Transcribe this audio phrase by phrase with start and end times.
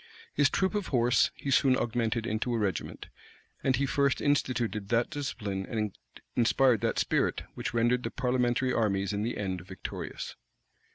[0.33, 3.05] His troop of horse he soon augmented to a regiment;
[3.63, 5.95] and he first instituted that discipline, and
[6.35, 10.35] inspired that spirit, which rendered the parliamentary armies in the end victorious.